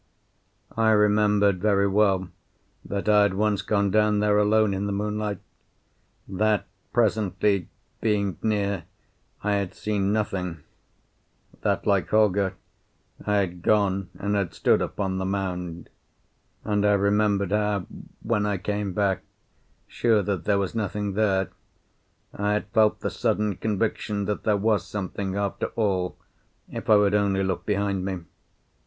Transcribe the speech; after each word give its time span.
I 0.75 0.89
remembered 0.93 1.61
very 1.61 1.87
well 1.87 2.29
that 2.83 3.07
I 3.07 3.21
had 3.21 3.35
once 3.35 3.61
gone 3.61 3.91
down 3.91 4.17
there 4.17 4.39
alone 4.39 4.73
in 4.73 4.87
the 4.87 4.91
moonlight; 4.91 5.37
that 6.27 6.65
presently, 6.91 7.67
being 8.01 8.35
near, 8.41 8.85
I 9.43 9.51
had 9.57 9.75
seen 9.75 10.11
nothing; 10.11 10.63
that, 11.61 11.85
like 11.85 12.09
Holger, 12.09 12.55
I 13.27 13.35
had 13.35 13.61
gone 13.61 14.09
and 14.17 14.33
had 14.33 14.55
stood 14.55 14.81
upon 14.81 15.19
the 15.19 15.25
mound; 15.25 15.89
and 16.63 16.83
I 16.83 16.93
remembered 16.93 17.51
how, 17.51 17.85
when 18.23 18.47
I 18.47 18.57
came 18.57 18.93
back, 18.93 19.21
sure 19.85 20.23
that 20.23 20.45
there 20.45 20.57
was 20.57 20.73
nothing 20.73 21.13
there, 21.13 21.51
I 22.33 22.53
had 22.53 22.65
felt 22.69 23.01
the 23.01 23.11
sudden 23.11 23.55
conviction 23.57 24.25
that 24.25 24.45
there 24.45 24.57
was 24.57 24.83
something 24.87 25.35
after 25.35 25.67
all 25.75 26.17
if 26.71 26.89
I 26.89 26.95
would 26.95 27.13
only 27.13 27.43
look 27.43 27.67
behind 27.67 28.03
me. 28.03 28.21